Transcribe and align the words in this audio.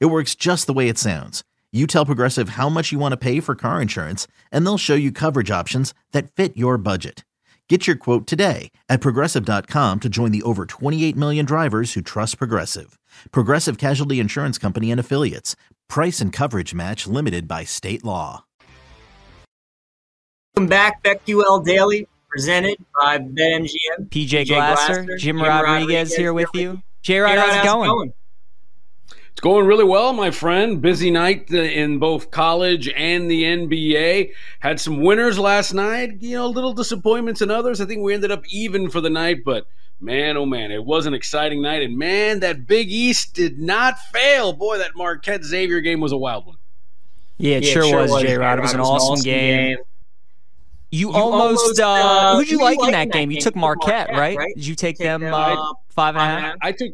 It 0.00 0.06
works 0.06 0.34
just 0.34 0.66
the 0.66 0.72
way 0.72 0.88
it 0.88 0.98
sounds. 0.98 1.42
You 1.72 1.86
tell 1.86 2.06
Progressive 2.06 2.50
how 2.50 2.68
much 2.68 2.92
you 2.92 2.98
want 2.98 3.12
to 3.12 3.16
pay 3.16 3.40
for 3.40 3.54
car 3.54 3.80
insurance, 3.80 4.26
and 4.50 4.64
they'll 4.66 4.78
show 4.78 4.94
you 4.94 5.10
coverage 5.10 5.50
options 5.50 5.94
that 6.12 6.30
fit 6.30 6.56
your 6.56 6.76
budget. 6.78 7.24
Get 7.68 7.86
your 7.86 7.96
quote 7.96 8.26
today 8.26 8.70
at 8.90 9.00
progressive.com 9.00 10.00
to 10.00 10.08
join 10.10 10.30
the 10.30 10.42
over 10.42 10.66
28 10.66 11.16
million 11.16 11.46
drivers 11.46 11.94
who 11.94 12.02
trust 12.02 12.36
Progressive. 12.36 12.98
Progressive 13.30 13.78
Casualty 13.78 14.20
Insurance 14.20 14.58
Company 14.58 14.90
and 14.90 15.00
Affiliates. 15.00 15.56
Price 15.88 16.20
and 16.20 16.34
coverage 16.34 16.74
match 16.74 17.06
limited 17.06 17.48
by 17.48 17.64
state 17.64 18.04
law. 18.04 18.44
Welcome 20.54 20.68
back, 20.68 21.02
BetQL 21.02 21.64
Daily, 21.64 22.06
presented 22.28 22.76
by 23.00 23.16
BetMGM. 23.16 24.10
PJ 24.10 24.48
Glasser, 24.48 25.06
Jim, 25.06 25.18
Jim 25.18 25.36
Rodriguez, 25.40 25.80
Rodriguez, 25.80 26.14
here 26.14 26.34
with 26.34 26.50
you. 26.52 26.82
J 27.00 27.20
Rod, 27.20 27.38
how's 27.38 27.56
it 27.56 27.64
going? 27.64 27.88
going? 27.88 28.12
It's 29.42 29.48
going 29.48 29.66
really 29.66 29.82
well, 29.82 30.12
my 30.12 30.30
friend. 30.30 30.80
Busy 30.80 31.10
night 31.10 31.48
uh, 31.52 31.56
in 31.56 31.98
both 31.98 32.30
college 32.30 32.88
and 32.90 33.28
the 33.28 33.42
NBA. 33.42 34.30
Had 34.60 34.78
some 34.78 35.00
winners 35.00 35.36
last 35.36 35.74
night, 35.74 36.18
you 36.20 36.36
know, 36.36 36.46
little 36.46 36.72
disappointments 36.72 37.42
in 37.42 37.50
others. 37.50 37.80
I 37.80 37.86
think 37.86 38.04
we 38.04 38.14
ended 38.14 38.30
up 38.30 38.44
even 38.50 38.88
for 38.88 39.00
the 39.00 39.10
night, 39.10 39.38
but 39.44 39.66
man, 39.98 40.36
oh 40.36 40.46
man, 40.46 40.70
it 40.70 40.84
was 40.84 41.06
an 41.06 41.14
exciting 41.14 41.60
night. 41.60 41.82
And 41.82 41.98
man, 41.98 42.38
that 42.38 42.68
Big 42.68 42.88
East 42.88 43.34
did 43.34 43.58
not 43.58 43.98
fail. 44.12 44.52
Boy, 44.52 44.78
that 44.78 44.92
Marquette 44.94 45.42
Xavier 45.42 45.80
game 45.80 45.98
was 45.98 46.12
a 46.12 46.16
wild 46.16 46.46
one. 46.46 46.58
Yeah, 47.38 47.56
it, 47.56 47.64
yeah, 47.64 47.72
sure, 47.72 47.82
sure, 47.82 48.06
was, 48.06 48.22
J 48.22 48.36
Rod. 48.36 48.60
It 48.60 48.62
was 48.62 48.74
an 48.74 48.80
awesome, 48.80 49.12
awesome 49.14 49.24
game. 49.24 49.76
game. 49.76 49.84
You, 50.92 51.08
you, 51.08 51.12
almost, 51.12 51.80
uh, 51.80 51.88
uh, 51.88 52.36
who'd 52.36 52.48
you 52.48 52.60
like 52.60 52.78
in 52.80 52.92
that 52.92 53.10
game? 53.10 53.32
You 53.32 53.40
took 53.40 53.56
Marquette, 53.56 54.06
Marquette 54.12 54.16
right? 54.16 54.36
right? 54.36 54.54
Did 54.54 54.68
you 54.68 54.76
take, 54.76 54.98
take 54.98 55.04
them, 55.04 55.22
them 55.22 55.34
uh, 55.34 55.72
five 55.88 56.14
and 56.14 56.22
a 56.22 56.40
half? 56.40 56.56
I 56.62 56.70
took 56.70 56.92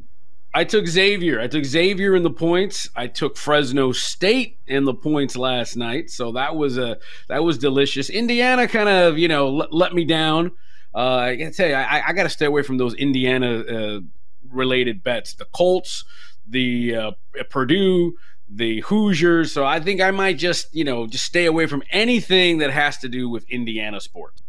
I 0.55 0.65
took 0.65 0.87
Xavier. 0.87 1.41
I 1.41 1.47
took 1.47 1.65
Xavier 1.65 2.17
in 2.17 2.23
the 2.23 2.31
points. 2.31 2.89
I 2.97 3.07
took 3.07 3.37
Fresno 3.37 3.93
State 3.93 4.59
in 4.67 4.85
the 4.85 4.95
points 4.95 5.37
last 5.37 5.77
night, 5.77 6.11
so 6.11 6.33
that 6.33 6.57
was 6.57 6.79
a 6.79 6.99
that 7.29 7.45
was 7.45 7.59
delicious. 7.59 8.09
Indiana 8.09 8.67
kind 8.67 8.89
of 8.89 9.19
you 9.19 9.29
know 9.29 9.51
let, 9.51 9.73
let 9.73 9.95
me 9.95 10.05
down. 10.05 10.53
Uh, 10.95 11.17
I 11.17 11.37
gotta 11.37 11.53
tell 11.53 11.69
you, 11.69 11.75
I, 11.75 12.09
I 12.09 12.13
got 12.13 12.23
to 12.23 12.31
stay 12.31 12.47
away 12.47 12.63
from 12.63 12.79
those 12.79 12.95
Indiana 12.95 13.59
uh, 13.61 14.01
related 14.51 15.05
bets. 15.05 15.35
The 15.35 15.45
Colts, 15.45 16.05
the 16.47 16.97
uh, 16.97 17.11
Purdue, 17.51 18.15
the 18.49 18.81
Hoosiers. 18.81 19.53
So 19.53 19.67
I 19.67 19.81
think 19.81 20.01
I 20.01 20.11
might 20.11 20.39
just 20.39 20.75
you 20.75 20.85
know 20.85 21.07
just 21.07 21.25
stay 21.25 21.45
away 21.45 21.67
from 21.67 21.83
anything 21.91 22.59
that 22.59 22.71
has 22.71 22.97
to 22.99 23.09
do 23.09 23.29
with 23.29 23.49
Indiana 23.51 24.01
sports. 24.01 24.43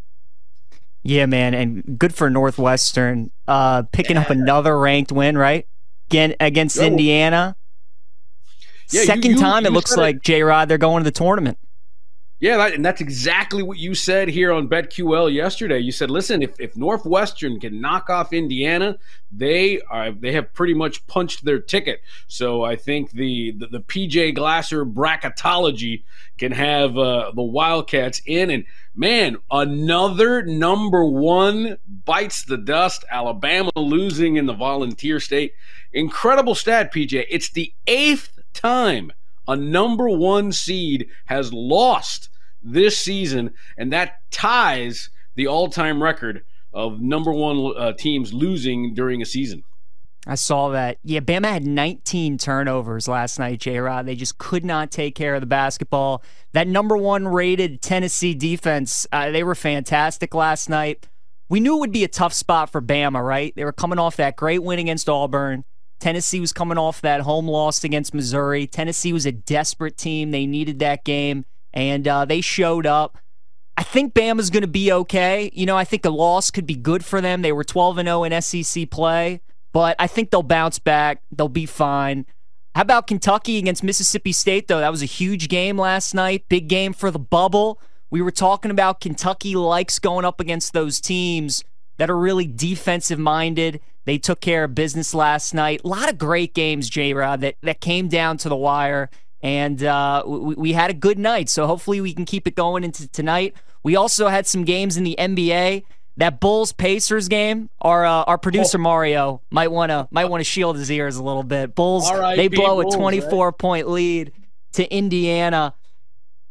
Yeah, 1.03 1.25
man, 1.25 1.53
and 1.53 1.99
good 1.99 2.13
for 2.13 2.29
Northwestern 2.29 3.31
uh, 3.47 3.83
picking 3.91 4.15
yeah. 4.15 4.23
up 4.23 4.29
another 4.29 4.77
ranked 4.77 5.11
win, 5.11 5.37
right? 5.37 5.67
Again 6.09 6.35
against 6.39 6.77
Indiana. 6.77 7.55
Yeah, 8.89 9.03
Second 9.03 9.23
you, 9.25 9.31
you, 9.31 9.37
time 9.37 9.65
it 9.65 9.71
looks 9.71 9.95
like 9.95 10.21
J 10.23 10.41
Rod 10.41 10.67
they're 10.67 10.77
going 10.77 11.03
to 11.03 11.03
the 11.03 11.11
tournament. 11.11 11.57
Yeah, 12.39 12.55
that, 12.55 12.73
and 12.73 12.85
that's 12.85 13.01
exactly 13.01 13.61
what 13.61 13.77
you 13.77 13.93
said 13.93 14.29
here 14.29 14.53
on 14.53 14.69
BetQL 14.69 15.31
yesterday. 15.31 15.79
You 15.79 15.91
said, 15.91 16.09
"Listen, 16.09 16.41
if, 16.41 16.57
if 16.57 16.77
Northwestern 16.77 17.59
can 17.59 17.81
knock 17.81 18.09
off 18.09 18.31
Indiana, 18.31 18.97
they 19.29 19.81
are 19.81 20.13
they 20.13 20.31
have 20.31 20.53
pretty 20.53 20.73
much 20.73 21.05
punched 21.05 21.43
their 21.43 21.59
ticket." 21.59 22.01
So 22.27 22.63
I 22.63 22.77
think 22.77 23.11
the 23.11 23.51
the, 23.51 23.67
the 23.67 23.81
PJ 23.81 24.35
Glasser 24.35 24.85
bracketology 24.85 26.03
can 26.37 26.53
have 26.53 26.97
uh, 26.97 27.33
the 27.35 27.43
Wildcats 27.43 28.21
in, 28.25 28.49
and 28.49 28.63
man, 28.99 29.37
another 29.49 30.43
number 30.43 31.05
one 31.05 31.77
bites 32.05 32.43
the 32.43 32.57
dust. 32.57 33.05
Alabama 33.09 33.71
losing 33.77 34.35
in 34.35 34.45
the 34.45 34.53
Volunteer 34.53 35.21
State. 35.21 35.53
Incredible 35.93 36.53
stat, 36.53 36.93
PJ. 36.93 37.25
It's 37.29 37.49
the 37.49 37.73
eighth 37.87 38.37
time 38.53 39.13
a 39.47 39.55
number 39.55 40.09
one 40.09 40.51
seed 40.51 41.07
has 41.25 41.51
lost 41.53 42.29
this 42.61 42.97
season, 42.97 43.51
and 43.77 43.91
that 43.93 44.19
ties 44.31 45.09
the 45.35 45.47
all 45.47 45.69
time 45.69 46.03
record 46.03 46.43
of 46.73 46.99
number 46.99 47.31
one 47.31 47.73
uh, 47.77 47.93
teams 47.93 48.33
losing 48.33 48.93
during 48.93 49.21
a 49.21 49.25
season. 49.25 49.63
I 50.27 50.35
saw 50.35 50.69
that. 50.69 50.97
Yeah, 51.03 51.21
Bama 51.21 51.49
had 51.49 51.65
19 51.65 52.37
turnovers 52.37 53.07
last 53.07 53.39
night, 53.39 53.59
J 53.59 53.79
Rod. 53.79 54.05
They 54.05 54.15
just 54.15 54.37
could 54.37 54.65
not 54.65 54.91
take 54.91 55.15
care 55.15 55.35
of 55.35 55.41
the 55.41 55.47
basketball. 55.47 56.23
That 56.51 56.67
number 56.67 56.97
one 56.97 57.27
rated 57.27 57.81
Tennessee 57.81 58.33
defense, 58.33 59.07
uh, 59.11 59.31
they 59.31 59.43
were 59.43 59.55
fantastic 59.55 60.33
last 60.33 60.69
night. 60.69 61.07
We 61.47 61.59
knew 61.59 61.77
it 61.77 61.79
would 61.79 61.91
be 61.91 62.03
a 62.03 62.09
tough 62.09 62.33
spot 62.33 62.69
for 62.69 62.81
Bama, 62.81 63.25
right? 63.25 63.53
They 63.55 63.63
were 63.63 63.71
coming 63.71 63.97
off 63.97 64.17
that 64.17 64.35
great 64.35 64.61
win 64.61 64.77
against 64.77 65.09
Auburn. 65.09 65.63
Tennessee 65.99 66.39
was 66.39 66.53
coming 66.53 66.77
off 66.77 67.01
that 67.01 67.21
home 67.21 67.47
loss 67.47 67.83
against 67.83 68.13
Missouri. 68.13 68.67
Tennessee 68.67 69.11
was 69.11 69.25
a 69.25 69.31
desperate 69.31 69.97
team. 69.97 70.31
They 70.31 70.45
needed 70.45 70.79
that 70.79 71.03
game, 71.03 71.45
and 71.73 72.07
uh, 72.07 72.25
they 72.25 72.41
showed 72.41 72.85
up. 72.85 73.17
I 73.75 73.83
think 73.83 74.13
Bama's 74.13 74.49
going 74.49 74.61
to 74.61 74.67
be 74.67 74.91
okay. 74.91 75.49
You 75.53 75.65
know, 75.65 75.77
I 75.77 75.85
think 75.85 76.05
a 76.05 76.09
loss 76.09 76.51
could 76.51 76.65
be 76.65 76.75
good 76.75 77.03
for 77.03 77.21
them. 77.21 77.41
They 77.41 77.51
were 77.51 77.63
12 77.63 77.97
and 77.97 78.07
0 78.07 78.23
in 78.25 78.41
SEC 78.41 78.89
play, 78.89 79.41
but 79.71 79.95
I 79.99 80.07
think 80.07 80.31
they'll 80.31 80.43
bounce 80.43 80.79
back. 80.79 81.21
They'll 81.31 81.47
be 81.49 81.65
fine. 81.65 82.25
How 82.75 82.81
about 82.81 83.07
Kentucky 83.07 83.57
against 83.57 83.83
Mississippi 83.83 84.31
State, 84.31 84.67
though? 84.67 84.79
That 84.79 84.91
was 84.91 85.01
a 85.01 85.07
huge 85.07 85.49
game 85.49 85.77
last 85.77 86.13
night. 86.13 86.45
Big 86.49 86.67
game 86.67 86.93
for 86.93 87.11
the 87.11 87.19
bubble. 87.19 87.81
We 88.09 88.21
were 88.21 88.31
talking 88.31 88.71
about 88.71 89.01
Kentucky 89.01 89.55
likes 89.55 89.99
going 89.99 90.25
up 90.25 90.39
against 90.39 90.73
those 90.73 90.99
teams 90.99 91.63
that 91.97 92.09
are 92.09 92.17
really 92.17 92.47
defensive 92.47 93.19
minded. 93.19 93.81
They 94.05 94.17
took 94.17 94.39
care 94.39 94.63
of 94.63 94.73
business 94.73 95.13
last 95.13 95.53
night. 95.53 95.81
A 95.83 95.87
lot 95.87 96.09
of 96.09 96.17
great 96.17 96.53
games, 96.53 96.89
J 96.89 97.13
Rod, 97.13 97.41
that, 97.41 97.55
that 97.61 97.81
came 97.81 98.07
down 98.07 98.37
to 98.37 98.49
the 98.49 98.55
wire. 98.55 99.09
And 99.41 99.83
uh, 99.83 100.23
we, 100.25 100.55
we 100.55 100.73
had 100.73 100.89
a 100.89 100.93
good 100.93 101.19
night. 101.19 101.49
So 101.49 101.67
hopefully 101.67 102.01
we 102.01 102.13
can 102.13 102.25
keep 102.25 102.47
it 102.47 102.55
going 102.55 102.83
into 102.83 103.07
tonight. 103.07 103.55
We 103.83 103.95
also 103.95 104.27
had 104.27 104.47
some 104.47 104.63
games 104.63 104.97
in 104.97 105.03
the 105.03 105.15
NBA. 105.19 105.83
That 106.19 106.41
Bulls 106.41 106.73
Pacers 106.73 107.29
game, 107.29 107.69
our 107.81 108.05
uh, 108.05 108.23
our 108.23 108.37
producer 108.37 108.77
oh. 108.77 108.81
Mario 108.81 109.41
might 109.49 109.71
wanna 109.71 110.07
might 110.11 110.25
wanna 110.25 110.43
shield 110.43 110.77
his 110.77 110.91
ears 110.91 111.15
a 111.15 111.23
little 111.23 111.43
bit. 111.43 111.75
Bulls 111.75 112.09
they 112.35 112.49
blow 112.49 112.81
a 112.81 112.91
24 112.91 113.47
right? 113.47 113.57
point 113.57 113.89
lead 113.89 114.33
to 114.73 114.85
Indiana. 114.93 115.73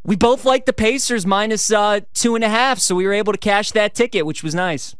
We 0.05 0.17
both 0.17 0.47
like 0.47 0.65
the 0.65 0.73
Pacers 0.73 1.27
minus, 1.27 1.71
uh, 1.71 2.01
two 2.15 2.35
and 2.35 2.43
a 2.43 2.49
half, 2.49 2.79
so 2.79 2.95
we 2.95 3.07
were 3.07 3.13
able 3.13 3.33
to 3.35 3.39
cash 3.39 3.73
that 3.73 3.95
ticket, 3.95 4.25
which 4.25 4.43
was 4.43 4.55
nice 4.55 4.97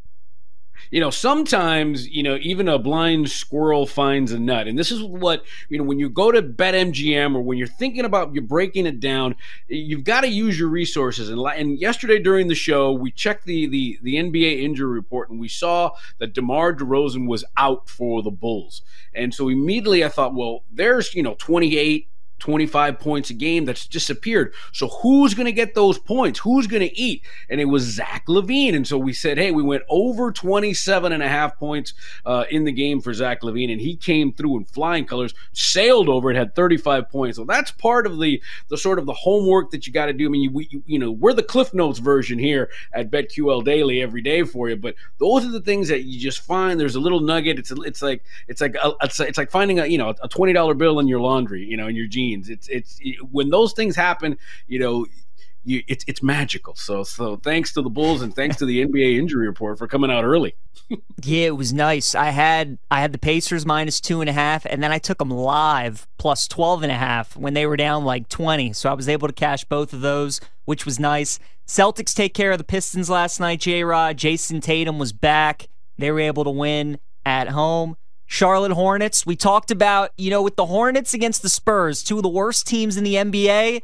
you 0.91 1.01
know, 1.01 1.11
sometimes, 1.11 2.09
you 2.09 2.23
know, 2.23 2.39
even 2.41 2.69
a 2.69 2.79
blind 2.79 3.31
squirrel 3.31 3.87
finds 3.87 4.33
a 4.33 4.39
nut. 4.39 4.67
And 4.67 4.79
this 4.79 4.91
is 4.91 5.03
what, 5.03 5.45
you 5.69 5.79
know, 5.79 5.85
when 5.85 5.99
you 5.99 6.09
go 6.09 6.33
to 6.33 6.43
BetMGM 6.43 7.35
or 7.35 7.41
when 7.41 7.59
you're 7.59 7.67
thinking 7.67 8.05
about 8.05 8.35
you're 8.35 8.43
breaking 8.43 8.87
it 8.87 9.01
down, 9.01 9.37
you've 9.69 10.05
got 10.05 10.23
to 10.23 10.29
use 10.29 10.59
your 10.59 10.69
resources. 10.69 11.29
And, 11.29 11.41
and 11.41 11.79
yesterday 11.79 12.19
during 12.19 12.49
the 12.49 12.55
show, 12.55 12.93
we 12.93 13.11
checked 13.11 13.45
the, 13.45 13.67
the, 13.67 13.99
the 14.03 14.15
NBA 14.17 14.63
injury 14.63 14.93
report 14.93 15.31
and 15.31 15.39
we 15.39 15.49
saw 15.49 15.91
that 16.19 16.35
DeMar 16.35 16.75
DeRozan 16.75 17.27
was 17.27 17.45
out 17.57 17.89
for 17.89 18.23
the 18.23 18.31
Bulls. 18.31 18.83
And 19.15 19.35
so 19.35 19.49
immediately 19.49 20.05
I 20.05 20.09
thought, 20.09 20.35
well, 20.35 20.65
there's, 20.71 21.15
you 21.15 21.23
know, 21.23 21.35
28, 21.39 22.09
25 22.39 22.99
points 22.99 23.31
a 23.31 23.35
game 23.35 23.65
that's 23.65 23.87
disappeared. 23.87 24.53
So 24.73 24.89
who's 24.89 25.35
going 25.35 25.47
to 25.47 25.53
get 25.53 25.75
those 25.75 25.99
points? 25.99 26.39
Who's 26.39 26.67
going 26.67 26.83
to 26.83 26.99
eat? 26.99 27.23
And 27.49 27.61
it 27.61 27.67
was 27.67 27.83
Zach 27.83 28.27
LaVine. 28.27 28.75
And 28.75 28.87
so 28.87 28.99
we 28.99 29.13
said, 29.13 29.39
hey, 29.39 29.51
we 29.51 29.63
went 29.63 29.83
over 29.89 30.31
27 30.33 31.13
and 31.13 31.23
a 31.23 31.29
half 31.29 31.57
points 31.59 31.95
uh, 32.25 32.45
in 32.51 32.65
the 32.65 32.73
game 32.73 33.01
for 33.01 33.13
Zach 33.13 33.43
LaVine, 33.43 33.73
And 33.73 33.81
he 33.81 33.97
came 33.97 34.33
through 34.33 34.59
in 34.59 34.65
flying 34.65 35.05
colors, 35.05 35.35
sailed 35.53 36.09
over 36.09 36.31
it, 36.31 36.37
had 36.37 36.55
35 36.55 37.09
points. 37.09 37.37
So 37.37 37.45
that's 37.45 37.71
part 37.71 38.07
of 38.07 38.19
the 38.19 38.43
the 38.69 38.79
sort 38.79 38.99
of 38.99 39.07
the 39.07 39.13
homework 39.13 39.71
that 39.71 39.87
you 39.87 39.93
got 39.93 40.07
to 40.07 40.13
do. 40.13 40.27
I 40.27 40.29
mean, 40.29 40.43
you, 40.43 40.51
we, 40.51 40.69
you, 40.71 40.83
you 40.87 40.99
know, 40.99 41.11
we're 41.11 41.33
the 41.33 41.43
Cliff 41.43 41.75
Notes 41.75 41.99
version 41.99 42.39
here 42.39 42.71
at 42.93 43.11
BetQL 43.11 43.65
Daily 43.65 44.03
every 44.03 44.21
day 44.21 44.45
for 44.45 44.69
you. 44.69 44.77
But 44.77 44.95
those 45.19 45.45
are 45.45 45.51
the 45.51 45.61
things 45.61 45.89
that 45.89 46.03
you 46.05 46.19
just 46.19 46.41
find. 46.41 46.79
There's 46.79 46.95
a 46.95 47.01
little 47.01 47.21
nugget. 47.21 47.59
It's 47.59 47.71
a, 47.71 47.81
it's 47.83 48.03
like 48.03 48.23
it's 48.47 48.61
like 48.61 48.77
a, 48.77 48.93
it's, 49.03 49.19
it's 49.21 49.39
like 49.39 49.51
finding 49.51 49.79
a 49.81 49.87
you 49.87 49.99
know 49.99 50.11
a 50.11 50.29
$20 50.29 50.79
bill 50.79 50.99
in 51.01 51.09
your 51.09 51.21
laundry, 51.21 51.65
you 51.65 51.77
know, 51.77 51.89
in 51.89 51.97
your 51.97 52.07
jeans 52.07 52.28
means. 52.29 52.49
It's 52.49 52.69
it's 52.69 52.99
it, 53.01 53.17
when 53.31 53.51
those 53.51 53.73
things 53.73 53.97
happen, 53.97 54.39
you 54.67 54.79
know, 54.79 55.07
you, 55.65 55.83
it's 55.89 56.05
it's 56.07 56.23
magical. 56.23 56.75
So 56.75 57.03
so 57.03 57.37
thanks 57.37 57.73
to 57.75 57.83
the 57.83 57.91
Bulls 57.91 58.23
and 58.23 58.35
thanks 58.35 58.57
to 58.57 58.67
the 58.67 58.85
NBA 58.85 59.19
injury 59.19 59.47
report 59.47 59.79
for 59.79 59.87
coming 59.87 60.11
out 60.11 60.25
early. 60.25 60.55
yeah, 61.23 61.47
it 61.47 61.57
was 61.57 61.73
nice. 61.73 62.15
I 62.15 62.31
had 62.31 62.79
I 62.91 63.01
had 63.01 63.13
the 63.13 63.19
Pacers 63.19 63.67
minus 63.67 64.01
two 64.01 64.21
and 64.21 64.31
a 64.31 64.33
half, 64.33 64.65
and 64.67 64.83
then 64.83 64.93
I 64.93 64.99
took 64.99 65.19
them 65.19 65.31
live 65.31 66.07
plus 66.19 66.49
12 66.49 66.85
and 66.85 66.93
a 66.93 66.97
half 66.97 67.37
when 67.37 67.55
they 67.55 67.67
were 67.67 67.77
down 67.77 68.05
like 68.05 68.29
20. 68.29 68.73
So 68.73 68.91
I 68.91 68.95
was 68.95 69.09
able 69.09 69.29
to 69.29 69.35
cash 69.35 69.65
both 69.65 69.93
of 69.93 70.01
those, 70.01 70.41
which 70.65 70.85
was 70.85 70.99
nice. 70.99 71.39
Celtics 71.67 72.15
take 72.15 72.33
care 72.33 72.53
of 72.53 72.59
the 72.59 72.65
Pistons 72.65 73.11
last 73.11 73.41
night, 73.41 73.61
J 73.61 73.85
Rod. 73.85 74.17
Jayson 74.17 74.63
Tatum 74.63 74.99
was 74.99 75.13
back. 75.13 75.69
They 75.99 76.11
were 76.11 76.21
able 76.21 76.45
to 76.45 76.51
win 76.51 76.99
at 77.27 77.49
home. 77.49 77.97
Charlotte 78.31 78.73
Hornets, 78.73 79.25
we 79.25 79.37
talked 79.37 79.71
about, 79.71 80.11
you 80.19 80.29
know, 80.29 80.43
with 80.43 80.55
the 80.55 80.67
Hornets 80.67 81.15
against 81.15 81.41
the 81.41 81.49
Spurs, 81.49 82.03
two 82.03 82.19
of 82.19 82.23
the 82.23 82.29
worst 82.29 82.67
teams 82.67 82.99
in 82.99 83.03
the 83.03 83.15
NBA, 83.15 83.81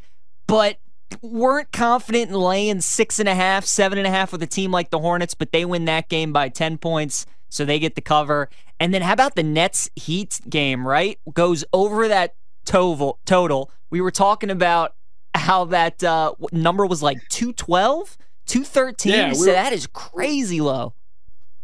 but 0.47 0.77
weren't 1.23 1.73
confident 1.73 2.31
in 2.31 2.37
laying 2.37 2.83
six 2.83 3.19
and 3.19 3.29
a 3.29 3.35
half, 3.35 3.65
seven 3.65 3.97
and 3.97 4.07
a 4.07 4.11
half 4.11 4.33
with 4.33 4.43
a 4.43 4.47
team 4.47 4.71
like 4.71 4.91
the 4.91 4.99
Hornets, 4.99 5.33
but 5.33 5.51
they 5.51 5.65
win 5.65 5.87
that 5.87 6.11
game 6.11 6.31
by 6.31 6.51
10 6.51 6.77
points, 6.77 7.25
so 7.49 7.65
they 7.65 7.79
get 7.79 7.95
the 7.95 8.03
cover. 8.03 8.51
And 8.79 8.93
then 8.93 9.01
how 9.01 9.15
about 9.15 9.35
the 9.35 9.43
Nets 9.43 9.89
Heat 9.97 10.39
game, 10.47 10.87
right? 10.87 11.19
Goes 11.33 11.65
over 11.73 12.07
that 12.09 12.35
total. 12.67 13.19
total. 13.25 13.71
We 13.89 14.03
were 14.03 14.11
talking 14.11 14.51
about 14.51 14.95
how 15.35 15.65
that 15.67 16.05
uh, 16.05 16.35
number 16.53 16.85
was 16.85 17.03
like 17.03 17.17
212, 17.31 18.19
213. 18.45 19.13
Yeah, 19.13 19.33
so 19.33 19.47
that 19.47 19.73
is 19.73 19.87
crazy 19.87 20.61
low. 20.61 20.93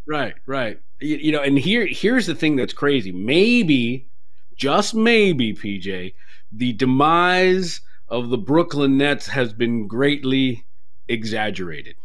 Right, 0.07 0.35
right. 0.47 0.81
You, 1.01 1.17
you 1.17 1.33
know, 1.33 1.43
and 1.43 1.59
here 1.59 1.87
here's 1.87 2.27
the 2.27 2.35
thing 2.35 2.57
that's 2.57 2.73
crazy. 2.73 3.13
Maybe, 3.13 4.09
just 4.57 4.95
maybe, 4.95 5.55
PJ, 5.55 6.15
the 6.53 6.73
demise 6.73 7.81
of 8.09 8.29
the 8.29 8.39
Brooklyn 8.39 8.99
Nets 8.99 9.29
has 9.29 9.53
been 9.53 9.87
greatly 9.87 10.67
exaggerated. 11.09 11.97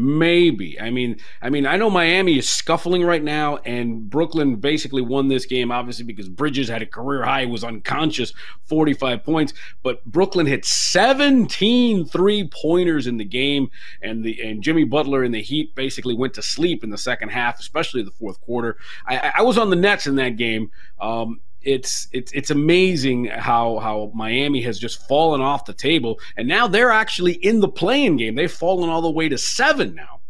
Maybe. 0.00 0.80
I 0.80 0.90
mean, 0.90 1.16
I 1.42 1.50
mean, 1.50 1.66
I 1.66 1.76
know 1.76 1.90
Miami 1.90 2.38
is 2.38 2.48
scuffling 2.48 3.02
right 3.02 3.22
now, 3.22 3.56
and 3.64 4.08
Brooklyn 4.08 4.54
basically 4.54 5.02
won 5.02 5.26
this 5.26 5.44
game, 5.44 5.72
obviously 5.72 6.04
because 6.04 6.28
Bridges 6.28 6.68
had 6.68 6.82
a 6.82 6.86
career 6.86 7.24
high, 7.24 7.46
was 7.46 7.64
unconscious, 7.64 8.32
45 8.66 9.24
points. 9.24 9.54
But 9.82 10.04
Brooklyn 10.04 10.46
hit 10.46 10.64
17 10.64 12.06
three 12.06 12.48
pointers 12.48 13.08
in 13.08 13.16
the 13.16 13.24
game, 13.24 13.72
and 14.00 14.22
the 14.24 14.40
and 14.40 14.62
Jimmy 14.62 14.84
Butler 14.84 15.24
and 15.24 15.34
the 15.34 15.42
Heat 15.42 15.74
basically 15.74 16.14
went 16.14 16.34
to 16.34 16.42
sleep 16.42 16.84
in 16.84 16.90
the 16.90 16.96
second 16.96 17.30
half, 17.30 17.58
especially 17.58 18.04
the 18.04 18.12
fourth 18.12 18.40
quarter. 18.40 18.76
I, 19.04 19.32
I 19.38 19.42
was 19.42 19.58
on 19.58 19.68
the 19.68 19.74
Nets 19.74 20.06
in 20.06 20.14
that 20.14 20.36
game. 20.36 20.70
Um, 21.00 21.40
it's 21.68 22.08
it's 22.12 22.32
it's 22.32 22.50
amazing 22.50 23.26
how 23.26 23.78
how 23.78 24.10
Miami 24.14 24.62
has 24.62 24.78
just 24.78 25.06
fallen 25.06 25.42
off 25.42 25.66
the 25.66 25.74
table, 25.74 26.18
and 26.36 26.48
now 26.48 26.66
they're 26.66 26.90
actually 26.90 27.34
in 27.34 27.60
the 27.60 27.68
play-in 27.68 28.16
game. 28.16 28.34
They've 28.34 28.50
fallen 28.50 28.88
all 28.88 29.02
the 29.02 29.10
way 29.10 29.28
to 29.28 29.36
seven 29.36 29.94
now. 29.94 30.20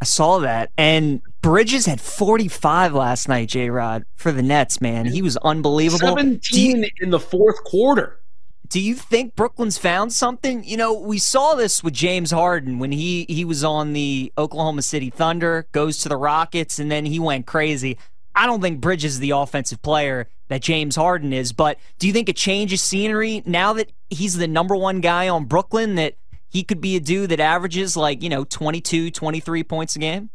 I 0.00 0.04
saw 0.04 0.40
that, 0.40 0.72
and 0.76 1.22
Bridges 1.40 1.86
had 1.86 2.00
45 2.00 2.94
last 2.94 3.28
night. 3.28 3.48
J. 3.48 3.70
Rod 3.70 4.04
for 4.16 4.32
the 4.32 4.42
Nets, 4.42 4.80
man, 4.80 5.06
he 5.06 5.22
was 5.22 5.36
unbelievable. 5.38 6.16
17 6.16 6.82
you, 6.82 6.90
in 7.00 7.10
the 7.10 7.20
fourth 7.20 7.62
quarter. 7.62 8.20
Do 8.68 8.80
you 8.80 8.96
think 8.96 9.36
Brooklyn's 9.36 9.78
found 9.78 10.12
something? 10.12 10.64
You 10.64 10.76
know, 10.76 10.92
we 10.92 11.18
saw 11.18 11.54
this 11.54 11.84
with 11.84 11.94
James 11.94 12.32
Harden 12.32 12.80
when 12.80 12.90
he 12.90 13.24
he 13.28 13.44
was 13.44 13.62
on 13.62 13.92
the 13.92 14.32
Oklahoma 14.36 14.82
City 14.82 15.10
Thunder, 15.10 15.68
goes 15.70 15.98
to 15.98 16.08
the 16.08 16.16
Rockets, 16.16 16.80
and 16.80 16.90
then 16.90 17.06
he 17.06 17.20
went 17.20 17.46
crazy. 17.46 17.96
I 18.36 18.46
don't 18.46 18.60
think 18.60 18.80
Bridges 18.80 19.14
is 19.14 19.20
the 19.20 19.30
offensive 19.30 19.80
player 19.80 20.28
that 20.48 20.60
James 20.60 20.94
Harden 20.94 21.32
is, 21.32 21.52
but 21.52 21.78
do 21.98 22.06
you 22.06 22.12
think 22.12 22.28
a 22.28 22.34
change 22.34 22.72
of 22.72 22.78
scenery 22.78 23.42
now 23.46 23.72
that 23.72 23.90
he's 24.10 24.36
the 24.36 24.46
number 24.46 24.76
one 24.76 25.00
guy 25.00 25.28
on 25.28 25.46
Brooklyn 25.46 25.94
that 25.94 26.14
he 26.48 26.62
could 26.62 26.80
be 26.80 26.96
a 26.96 27.00
dude 27.00 27.30
that 27.30 27.40
averages 27.40 27.96
like, 27.96 28.22
you 28.22 28.28
know, 28.28 28.44
22, 28.44 29.10
23 29.10 29.64
points 29.64 29.96
a 29.96 29.98
game? 29.98 30.30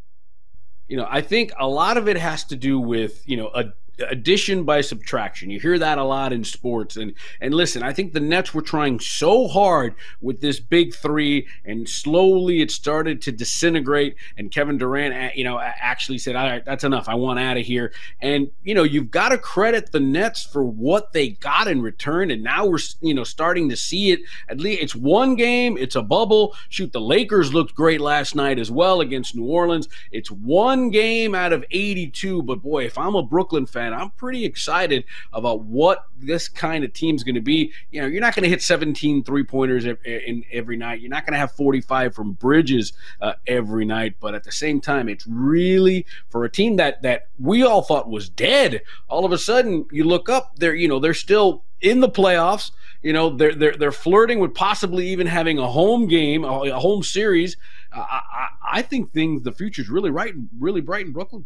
You 0.88 0.98
know, 0.98 1.08
I 1.10 1.22
think 1.22 1.54
a 1.58 1.68
lot 1.68 1.96
of 1.96 2.10
it 2.10 2.18
has 2.18 2.44
to 2.46 2.56
do 2.56 2.80
with, 2.80 3.22
you 3.26 3.38
know, 3.38 3.48
a 3.48 3.66
addition 4.10 4.64
by 4.64 4.82
subtraction. 4.82 5.50
You 5.50 5.60
hear 5.60 5.80
that 5.80 5.98
a 5.98 6.04
lot 6.04 6.34
in 6.34 6.44
sports. 6.44 6.98
And 6.98 7.14
and 7.40 7.54
listen, 7.54 7.84
I 7.84 7.94
think 7.94 8.14
the 8.14 8.20
Nets 8.20 8.54
were 8.54 8.62
trying 8.62 9.00
so 9.00 9.48
hard 9.48 9.96
with 10.22 10.42
this 10.42 10.60
big 10.60 10.94
three, 10.94 11.48
and 11.66 11.88
slowly 11.88 12.62
it 12.62 12.72
started 12.72 13.22
to 13.24 13.32
disintegrate. 13.32 14.16
And 14.38 14.52
Kevin 14.52 14.78
Durant, 14.78 15.36
you 15.36 15.44
know, 15.44 15.60
actually 15.60 16.18
said, 16.18 16.36
"All 16.36 16.46
right, 16.48 16.64
that's 16.64 16.84
enough. 16.84 17.08
I 17.08 17.16
want 17.16 17.40
out 17.40 17.58
of 17.58 17.66
here." 17.66 17.94
And 18.22 18.50
you 18.64 18.74
know, 18.74 18.84
you've 18.84 19.12
got 19.12 19.30
to 19.30 19.38
credit 19.38 19.92
the 19.92 20.00
Nets 20.00 20.44
for 20.44 20.64
what 20.64 21.14
they 21.14 21.30
got 21.30 21.68
in 21.68 21.82
return. 21.82 22.32
And 22.32 22.44
now 22.44 22.66
we're 22.66 22.80
you 23.02 23.14
know 23.14 23.24
starting 23.24 23.70
to 23.70 23.76
see 23.76 24.12
it. 24.12 24.22
At 24.50 24.60
least 24.60 24.82
it's 24.82 24.96
one 24.96 25.36
game. 25.36 25.78
It's 25.78 25.96
a 25.96 26.02
bubble. 26.02 26.56
Shoot, 26.70 26.94
the 26.94 27.02
Lakers 27.02 27.54
looked 27.54 27.76
great 27.76 28.02
last 28.02 28.36
night 28.36 28.60
as 28.60 28.72
well 28.72 29.02
against 29.02 29.36
New 29.36 29.46
Orleans. 29.46 29.88
It's 30.12 30.32
one 30.32 30.90
game 30.90 31.36
out 31.36 31.54
of 31.54 31.66
82. 31.72 32.44
But 32.44 32.62
boy, 32.62 32.86
if 32.86 32.98
I'm 32.98 33.16
a 33.16 33.24
Brooklyn 33.24 33.66
fan 33.66 33.91
I'm 33.94 34.12
pretty 34.12 34.46
excited 34.46 35.06
about 35.34 35.62
what 35.62 36.06
this 36.18 36.48
kind 36.48 36.84
of 36.84 36.94
team's 36.94 37.24
going 37.24 37.36
to 37.36 37.42
be. 37.42 37.72
You 37.92 38.02
know, 38.02 38.08
you're 38.08 38.22
not 38.22 38.36
going 38.36 38.44
to 38.44 38.50
hit 38.50 38.62
17 38.62 39.24
three 39.24 39.44
pointers 39.44 39.86
in 39.86 40.44
every 40.52 40.78
night. 40.78 41.02
You're 41.02 41.10
not 41.10 41.26
going 41.26 41.34
to 41.34 41.40
have 41.40 41.52
45 41.54 42.14
from 42.14 42.34
Bridges 42.34 42.94
uh, 43.22 43.34
every 43.48 43.86
night, 43.86 44.16
but 44.20 44.36
at 44.36 44.44
the 44.44 44.52
same 44.52 44.82
time, 44.82 45.10
it's 45.10 45.26
really 45.28 46.06
for 46.30 46.44
a 46.44 46.50
team 46.50 46.76
that 46.78 47.02
that 47.02 47.28
we 47.40 47.64
all 47.64 47.82
thought 47.82 48.10
was 48.10 48.30
dead. 48.30 48.82
All 49.08 49.26
of 49.26 49.32
a 49.32 49.38
sudden, 49.38 49.86
you 49.92 50.04
look 50.04 50.30
up, 50.30 50.56
they're 50.58 50.76
you 50.76 50.88
know 50.88 51.00
they're 51.00 51.14
still 51.14 51.64
in 51.82 52.00
the 52.00 52.10
playoffs. 52.10 52.72
You 53.02 53.14
know, 53.14 53.36
they're 53.36 53.56
they're 53.56 53.76
they're 53.76 53.92
flirting 53.92 54.40
with 54.40 54.54
possibly 54.54 55.08
even 55.10 55.28
having 55.28 55.58
a 55.58 55.68
home 55.68 56.08
game, 56.08 56.44
a, 56.44 56.80
home 56.80 57.04
series. 57.04 57.58
I, 57.92 58.22
I, 58.32 58.48
I 58.74 58.82
think 58.82 59.12
things 59.12 59.44
the 59.44 59.52
future's 59.52 59.90
really 59.90 60.12
right, 60.12 60.34
really 60.60 60.82
bright 60.82 61.06
in 61.08 61.12
Brooklyn. 61.12 61.46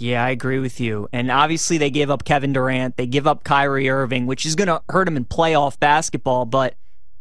Yeah, 0.00 0.24
I 0.24 0.30
agree 0.30 0.58
with 0.58 0.80
you. 0.80 1.10
And 1.12 1.30
obviously, 1.30 1.76
they 1.76 1.90
gave 1.90 2.08
up 2.08 2.24
Kevin 2.24 2.54
Durant. 2.54 2.96
They 2.96 3.06
give 3.06 3.26
up 3.26 3.44
Kyrie 3.44 3.90
Irving, 3.90 4.24
which 4.24 4.46
is 4.46 4.54
going 4.54 4.68
to 4.68 4.80
hurt 4.88 5.04
them 5.04 5.16
in 5.18 5.26
playoff 5.26 5.78
basketball. 5.78 6.46
But 6.46 6.74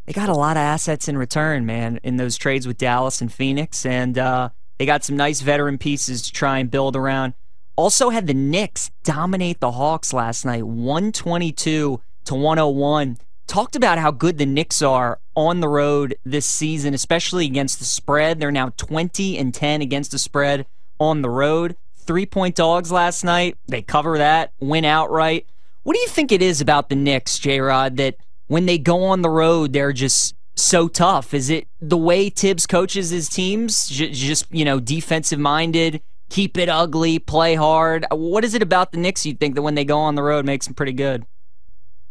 they 0.05 0.13
got 0.13 0.29
a 0.29 0.33
lot 0.33 0.55
of 0.55 0.61
assets 0.61 1.09
in 1.09 1.17
return, 1.17 1.65
man, 1.65 1.99
in 2.03 2.15
those 2.15 2.37
trades 2.37 2.65
with 2.65 2.77
Dallas 2.77 3.19
and 3.19 3.33
Phoenix. 3.33 3.85
And 3.85 4.17
uh, 4.17 4.51
they 4.77 4.85
got 4.85 5.03
some 5.03 5.17
nice 5.17 5.41
veteran 5.41 5.77
pieces 5.77 6.21
to 6.21 6.31
try 6.31 6.57
and 6.59 6.71
build 6.71 6.95
around. 6.95 7.33
Also, 7.75 8.11
had 8.11 8.27
the 8.27 8.33
Knicks 8.33 8.91
dominate 9.03 9.59
the 9.59 9.71
Hawks 9.71 10.13
last 10.13 10.45
night, 10.45 10.65
122 10.65 11.99
to 12.23 12.35
101. 12.35 13.17
Talked 13.45 13.75
about 13.75 13.97
how 13.97 14.11
good 14.11 14.37
the 14.37 14.45
Knicks 14.45 14.81
are 14.81 15.19
on 15.35 15.59
the 15.59 15.67
road 15.67 16.15
this 16.23 16.45
season, 16.45 16.93
especially 16.93 17.45
against 17.45 17.79
the 17.79 17.85
spread. 17.85 18.39
They're 18.39 18.51
now 18.51 18.71
20 18.77 19.37
and 19.37 19.53
10 19.53 19.81
against 19.81 20.11
the 20.11 20.19
spread 20.19 20.65
on 20.97 21.21
the 21.21 21.29
road 21.29 21.75
three 22.09 22.25
point 22.25 22.55
dogs 22.55 22.91
last 22.91 23.23
night. 23.23 23.55
They 23.67 23.83
cover 23.83 24.17
that, 24.17 24.51
win 24.59 24.83
outright. 24.83 25.45
What 25.83 25.93
do 25.93 25.99
you 25.99 26.07
think 26.07 26.31
it 26.31 26.41
is 26.41 26.59
about 26.59 26.89
the 26.89 26.95
Knicks, 26.95 27.37
J 27.37 27.59
Rod, 27.59 27.97
that 27.97 28.15
when 28.47 28.65
they 28.65 28.79
go 28.79 29.03
on 29.03 29.21
the 29.21 29.29
road, 29.29 29.73
they're 29.73 29.93
just 29.93 30.33
so 30.55 30.87
tough? 30.87 31.35
Is 31.35 31.51
it 31.51 31.67
the 31.79 31.99
way 31.99 32.31
Thibs 32.31 32.65
coaches 32.65 33.11
his 33.11 33.29
teams? 33.29 33.87
Just, 33.87 34.47
you 34.49 34.65
know, 34.65 34.79
defensive 34.79 35.37
minded, 35.37 36.01
keep 36.31 36.57
it 36.57 36.67
ugly, 36.67 37.19
play 37.19 37.53
hard? 37.53 38.07
What 38.09 38.43
is 38.43 38.55
it 38.55 38.63
about 38.63 38.91
the 38.91 38.97
Knicks 38.97 39.23
you 39.23 39.35
think 39.35 39.53
that 39.53 39.61
when 39.61 39.75
they 39.75 39.85
go 39.85 39.99
on 39.99 40.15
the 40.15 40.23
road 40.23 40.45
makes 40.45 40.65
them 40.65 40.73
pretty 40.73 40.93
good? 40.93 41.27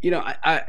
You 0.00 0.12
know, 0.12 0.20
I, 0.20 0.36
I, 0.44 0.62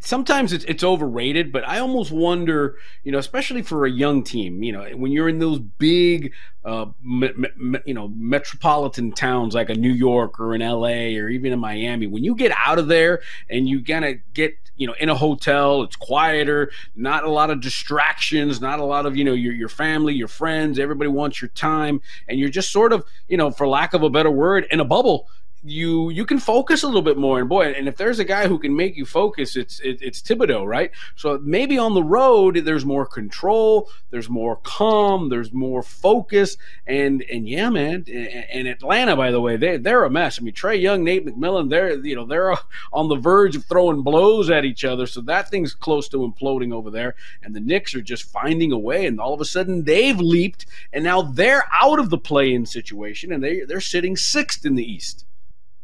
sometimes 0.00 0.52
it's 0.52 0.64
it's 0.66 0.84
overrated, 0.84 1.52
but 1.52 1.66
I 1.66 1.78
almost 1.78 2.12
wonder, 2.12 2.76
you 3.02 3.12
know, 3.12 3.18
especially 3.18 3.62
for 3.62 3.86
a 3.86 3.90
young 3.90 4.22
team, 4.22 4.62
you 4.62 4.72
know, 4.72 4.84
when 4.94 5.10
you're 5.10 5.28
in 5.28 5.38
those 5.38 5.58
big, 5.58 6.32
uh, 6.66 6.86
me, 7.02 7.30
me, 7.56 7.78
you 7.86 7.94
know, 7.94 8.08
metropolitan 8.08 9.12
towns 9.12 9.54
like 9.54 9.70
a 9.70 9.74
New 9.74 9.92
York 9.92 10.38
or 10.38 10.54
in 10.54 10.60
L.A. 10.60 11.16
or 11.16 11.28
even 11.28 11.52
in 11.52 11.58
Miami, 11.58 12.06
when 12.06 12.24
you 12.24 12.34
get 12.34 12.52
out 12.56 12.78
of 12.78 12.88
there 12.88 13.22
and 13.48 13.66
you 13.66 13.78
of 14.04 14.16
get, 14.34 14.54
you 14.76 14.86
know, 14.86 14.94
in 15.00 15.08
a 15.08 15.14
hotel, 15.14 15.82
it's 15.82 15.96
quieter, 15.96 16.70
not 16.94 17.24
a 17.24 17.30
lot 17.30 17.48
of 17.48 17.62
distractions, 17.62 18.60
not 18.60 18.80
a 18.80 18.84
lot 18.84 19.06
of, 19.06 19.16
you 19.16 19.24
know, 19.24 19.32
your 19.32 19.54
your 19.54 19.70
family, 19.70 20.12
your 20.12 20.28
friends, 20.28 20.78
everybody 20.78 21.08
wants 21.08 21.40
your 21.40 21.48
time, 21.50 22.02
and 22.28 22.38
you're 22.38 22.50
just 22.50 22.70
sort 22.70 22.92
of, 22.92 23.02
you 23.28 23.38
know, 23.38 23.50
for 23.50 23.66
lack 23.66 23.94
of 23.94 24.02
a 24.02 24.10
better 24.10 24.30
word, 24.30 24.66
in 24.70 24.80
a 24.80 24.84
bubble 24.84 25.26
you 25.64 26.10
you 26.10 26.26
can 26.26 26.38
focus 26.38 26.82
a 26.82 26.86
little 26.86 27.02
bit 27.02 27.16
more. 27.16 27.40
And 27.40 27.48
boy, 27.48 27.72
and 27.72 27.88
if 27.88 27.96
there's 27.96 28.18
a 28.18 28.24
guy 28.24 28.46
who 28.46 28.58
can 28.58 28.76
make 28.76 28.96
you 28.96 29.06
focus, 29.06 29.56
it's 29.56 29.80
it, 29.80 29.98
it's 30.02 30.20
Thibodeau, 30.20 30.66
right? 30.66 30.90
So 31.16 31.40
maybe 31.42 31.78
on 31.78 31.94
the 31.94 32.02
road 32.02 32.56
there's 32.64 32.84
more 32.84 33.06
control, 33.06 33.90
there's 34.10 34.28
more 34.28 34.56
calm, 34.56 35.30
there's 35.30 35.52
more 35.52 35.82
focus, 35.82 36.56
and 36.86 37.22
and 37.22 37.48
yeah, 37.48 37.70
man. 37.70 38.04
And 38.08 38.68
Atlanta, 38.68 39.16
by 39.16 39.30
the 39.30 39.40
way, 39.40 39.56
they 39.56 39.78
they're 39.78 40.04
a 40.04 40.10
mess. 40.10 40.38
I 40.38 40.42
mean, 40.42 40.54
Trae 40.54 40.80
Young, 40.80 41.02
Nate 41.02 41.26
McMillan, 41.26 41.70
they're 41.70 42.04
you 42.04 42.14
know 42.14 42.26
they're 42.26 42.54
on 42.92 43.08
the 43.08 43.16
verge 43.16 43.56
of 43.56 43.64
throwing 43.64 44.02
blows 44.02 44.50
at 44.50 44.64
each 44.64 44.84
other. 44.84 45.06
So 45.06 45.22
that 45.22 45.50
thing's 45.50 45.74
close 45.74 46.08
to 46.10 46.18
imploding 46.18 46.72
over 46.72 46.90
there. 46.90 47.14
And 47.42 47.54
the 47.54 47.60
Knicks 47.60 47.94
are 47.94 48.02
just 48.02 48.24
finding 48.24 48.72
a 48.72 48.78
way, 48.78 49.06
and 49.06 49.18
all 49.18 49.32
of 49.32 49.40
a 49.40 49.46
sudden 49.46 49.84
they've 49.84 50.18
leaped, 50.18 50.66
and 50.92 51.04
now 51.04 51.22
they're 51.22 51.64
out 51.72 51.98
of 51.98 52.10
the 52.10 52.18
play-in 52.18 52.66
situation, 52.66 53.32
and 53.32 53.42
they 53.42 53.60
they're 53.60 53.80
sitting 53.80 54.16
sixth 54.16 54.66
in 54.66 54.74
the 54.74 54.84
East. 54.84 55.24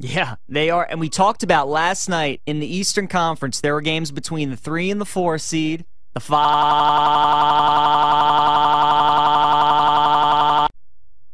Yeah, 0.03 0.37
they 0.49 0.71
are. 0.71 0.87
And 0.89 0.99
we 0.99 1.11
talked 1.11 1.43
about 1.43 1.69
last 1.69 2.09
night 2.09 2.41
in 2.47 2.59
the 2.59 2.67
Eastern 2.67 3.07
Conference, 3.07 3.61
there 3.61 3.75
were 3.75 3.83
games 3.83 4.11
between 4.11 4.49
the 4.49 4.57
three 4.57 4.91
and 4.91 4.99
the 4.99 5.05
four 5.05 5.37
seed, 5.37 5.85
the 6.15 6.21
five, 6.21 6.41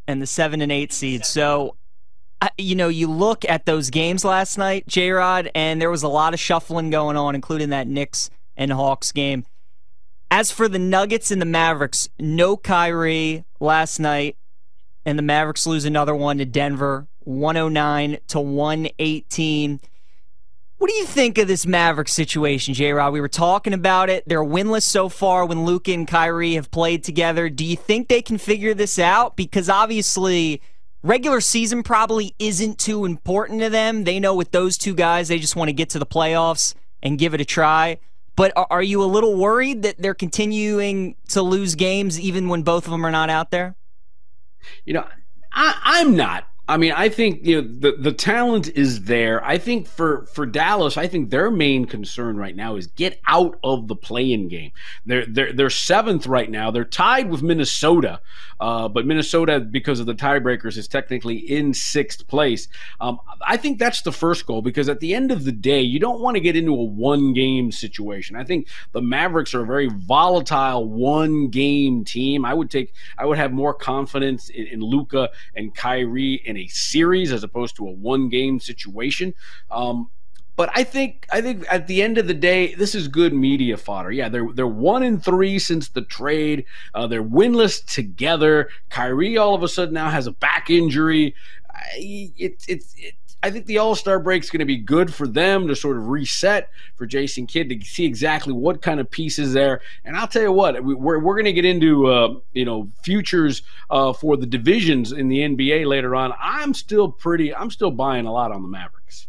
and 0.09 0.21
the 0.21 0.27
seven 0.27 0.61
and 0.61 0.73
eight 0.73 0.93
seed. 0.93 1.25
So, 1.25 1.77
you 2.59 2.75
know, 2.75 2.89
you 2.89 3.09
look 3.09 3.45
at 3.49 3.67
those 3.67 3.89
games 3.89 4.25
last 4.25 4.59
night, 4.59 4.89
J 4.89 5.13
Rod, 5.13 5.49
and 5.55 5.81
there 5.81 5.91
was 5.91 6.03
a 6.03 6.09
lot 6.09 6.35
of 6.35 6.41
shuffling 6.41 6.91
going 6.91 7.17
on, 7.17 7.37
including 7.37 7.71
that 7.71 7.87
Knicks 7.87 8.31
and 8.57 8.73
Hawks 8.73 9.13
game. 9.13 9.47
As 10.29 10.51
for 10.51 10.67
the 10.67 10.81
Nuggets 10.81 11.31
and 11.31 11.41
the 11.41 11.47
Mavericks, 11.47 12.09
no 12.19 12.57
Kyrie 12.57 13.45
last 13.61 14.01
night, 14.01 14.37
and 15.05 15.17
the 15.17 15.23
Mavericks 15.23 15.69
lose 15.69 15.85
another 15.85 16.17
one 16.17 16.39
to 16.39 16.45
Denver. 16.45 17.07
109 17.27 18.19
to 18.29 18.41
118. 18.41 19.81
What 20.79 20.91
do 20.91 20.95
you 20.97 21.07
think 21.07 21.39
of 21.39 21.49
this 21.49 21.67
Maverick 21.67 22.09
situation, 22.09 22.75
J 22.75 22.93
Rod? 22.93 23.13
We 23.13 23.21
were 23.21 23.29
talking 23.29 23.73
about 23.73 24.11
it. 24.11 24.25
They're 24.27 24.45
winless 24.45 24.83
so 24.83 25.09
far 25.09 25.47
when 25.47 25.65
Luka 25.65 25.93
and 25.93 26.07
Kyrie 26.07 26.55
have 26.55 26.71
played 26.71 27.03
together. 27.03 27.49
Do 27.49 27.65
you 27.65 27.77
think 27.77 28.09
they 28.09 28.21
can 28.21 28.37
figure 28.37 28.75
this 28.75 28.99
out? 28.99 29.37
Because 29.37 29.71
obviously, 29.71 30.61
regular 31.03 31.41
season 31.41 31.83
probably 31.83 32.35
isn't 32.39 32.79
too 32.79 33.05
important 33.05 33.61
to 33.61 33.71
them. 33.71 34.05
They 34.05 34.21
know 34.21 34.35
with 34.35 34.51
those 34.51 34.77
two 34.77 34.95
guys, 34.95 35.29
they 35.29 35.39
just 35.39 35.57
want 35.57 35.69
to 35.69 35.73
get 35.73 35.91
to 35.91 35.99
the 35.99 36.07
playoffs 36.07 36.75
and 37.03 37.19
give 37.19 37.33
it 37.33 37.41
a 37.41 37.45
try. 37.45 37.99
But 38.37 38.53
are 38.55 38.83
you 38.83 39.03
a 39.03 39.07
little 39.07 39.35
worried 39.35 39.83
that 39.83 39.97
they're 39.99 40.13
continuing 40.15 41.17
to 41.31 41.41
lose 41.41 41.75
games 41.75 42.21
even 42.21 42.49
when 42.49 42.63
both 42.63 42.85
of 42.85 42.91
them 42.91 43.05
are 43.07 43.11
not 43.11 43.31
out 43.31 43.51
there? 43.51 43.77
You 44.85 44.93
know, 44.95 45.07
I, 45.53 46.01
am 46.01 46.17
not. 46.17 46.47
I 46.69 46.79
mean, 46.79 46.93
I 46.93 47.09
think 47.09 47.47
you 47.47 47.63
know 47.63 47.69
the 47.69 47.93
the 47.93 48.13
talent 48.13 48.69
is 48.69 49.05
there. 49.05 49.45
I 49.45 49.57
think 49.57 49.87
for 49.87 50.27
for 50.27 50.47
Dallas, 50.47 50.97
I 50.97 51.07
think 51.07 51.31
their 51.31 51.51
main 51.51 51.85
concern 51.85 52.37
right 52.37 52.57
now 52.57 52.75
is 52.75 52.89
get 52.89 53.21
out 53.29 53.59
of 53.63 53.87
the 53.87 53.95
play-in 53.95 54.49
game. 54.49 54.73
They're 55.05 55.27
they're 55.27 55.53
they're 55.53 55.71
seventh 55.71 56.27
right 56.27 56.51
now. 56.51 56.73
They're 56.73 56.85
tied 56.85 57.31
with 57.31 57.43
Minnesota, 57.43 58.21
uh, 58.61 58.89
but 58.89 59.07
Minnesota, 59.07 59.61
because 59.61 60.01
of 60.01 60.07
the 60.07 60.15
tiebreakers, 60.15 60.77
is 60.77 60.89
technically 60.89 61.37
in 61.37 61.75
sixth 61.75 62.27
place. 62.27 62.69
Um, 63.01 63.19
I 63.47 63.57
think 63.57 63.79
that's 63.79 64.03
the 64.03 64.13
first 64.13 64.47
goal 64.47 64.63
because 64.63 64.89
at 64.89 65.01
the 65.01 65.15
end 65.15 65.31
of 65.31 65.45
the 65.45 65.53
day, 65.53 65.81
you 65.81 65.99
don't 65.99 66.21
want 66.21 66.37
to 66.37 66.41
get 66.41 66.57
into 66.57 66.73
a 66.73 66.85
one-game 66.85 67.73
situation. 67.73 68.37
I 68.37 68.45
think 68.45 68.69
the 68.93 69.03
Mavericks 69.03 69.55
are 69.55 69.63
a 69.63 69.67
very 69.67 69.89
volatile 69.89 70.89
one-game 70.89 72.05
team. 72.05 72.45
I 72.45 72.55
would 72.55 72.71
take 72.71 72.95
I 73.19 73.27
would 73.27 73.39
have 73.39 73.53
more 73.53 73.75
confidence 73.75 74.49
in, 74.49 74.67
in 74.67 74.81
Luka 74.81 75.31
and 75.55 75.75
Kyrie 75.75 76.43
in 76.45 76.57
a 76.57 76.67
series 76.69 77.33
as 77.33 77.43
opposed 77.43 77.77
to 77.77 77.89
a 77.89 77.91
one 77.91 78.29
game 78.29 78.61
situation. 78.61 79.35
Um, 79.71 80.11
but 80.57 80.71
I 80.75 80.85
think 80.85 81.27
I 81.31 81.43
think 81.43 81.65
at 81.71 81.87
the 81.87 82.03
end 82.03 82.17
of 82.19 82.27
the 82.27 82.35
day, 82.35 82.75
this 82.75 82.95
is 82.95 83.09
good 83.09 83.35
media 83.35 83.77
fodder. 83.77 84.11
Yeah, 84.11 84.31
they're 84.31 84.51
they're 84.53 84.67
one 84.67 85.03
in 85.03 85.21
three 85.21 85.59
since 85.59 85.91
the 85.91 86.03
trade. 86.03 86.65
Uh, 86.95 87.07
they're 87.07 87.23
winless 87.23 87.85
together. 87.85 88.71
Kyrie 88.89 89.37
all 89.37 89.55
of 89.55 89.63
a 89.63 89.69
sudden 89.69 89.95
now 89.95 90.11
has 90.11 90.27
a 90.27 90.33
back 90.33 90.71
injury. 90.71 91.35
It's 91.95 92.67
it's 92.69 92.95
it, 92.97 93.15
I 93.43 93.51
think 93.51 93.67
the 93.67 93.79
All 93.79 93.95
Star 93.95 94.19
break 94.19 94.43
is 94.43 94.51
going 94.51 94.61
to 94.61 94.67
be 94.67 94.79
good 94.79 95.13
for 95.13 95.29
them 95.29 95.69
to 95.69 95.77
sort 95.77 95.99
of 95.99 96.09
reset 96.09 96.71
for 96.97 97.07
Jason 97.07 97.47
Kidd 97.47 97.69
to 97.69 97.81
see 97.85 98.07
exactly 98.07 98.55
what 98.55 98.81
kind 98.81 98.99
of 98.99 99.11
pieces 99.11 99.53
there. 99.53 99.83
And 100.05 100.17
I'll 100.17 100.27
tell 100.27 100.43
you 100.43 100.53
what, 100.53 100.83
we're, 100.83 101.21
we're 101.21 101.35
going 101.35 101.45
to 101.45 101.53
get 101.53 101.67
into 101.67 102.07
uh, 102.07 102.35
you 102.55 102.65
know 102.65 102.91
futures 103.05 103.63
uh, 103.91 104.15
for 104.15 104.39
the 104.39 104.47
divisions 104.47 105.13
in 105.13 105.29
the 105.29 105.41
NBA 105.41 105.87
later 105.87 106.17
on. 106.17 106.33
I'm 106.41 106.73
still 106.73 107.13
pretty. 107.13 107.55
I'm 107.55 107.71
still 107.71 107.91
buying 107.91 108.25
a 108.25 108.33
lot 108.33 108.53
on 108.53 108.63
the 108.63 108.69
Mavericks. 108.69 109.29